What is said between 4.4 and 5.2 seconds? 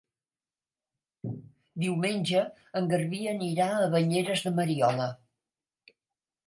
de Mariola.